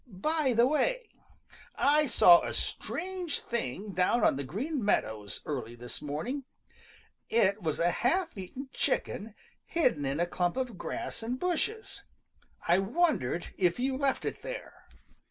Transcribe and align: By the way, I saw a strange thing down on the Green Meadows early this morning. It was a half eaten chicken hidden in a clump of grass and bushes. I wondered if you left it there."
By 0.07 0.53
the 0.53 0.65
way, 0.65 1.11
I 1.75 2.07
saw 2.07 2.41
a 2.41 2.55
strange 2.55 3.39
thing 3.39 3.91
down 3.93 4.23
on 4.23 4.35
the 4.35 4.43
Green 4.43 4.83
Meadows 4.83 5.41
early 5.45 5.75
this 5.75 6.01
morning. 6.01 6.43
It 7.29 7.61
was 7.61 7.79
a 7.79 7.91
half 7.91 8.35
eaten 8.35 8.69
chicken 8.73 9.35
hidden 9.63 10.03
in 10.05 10.19
a 10.19 10.25
clump 10.25 10.57
of 10.57 10.75
grass 10.75 11.21
and 11.21 11.39
bushes. 11.39 12.01
I 12.67 12.79
wondered 12.79 13.53
if 13.59 13.79
you 13.79 13.95
left 13.95 14.25
it 14.25 14.41
there." 14.41 14.87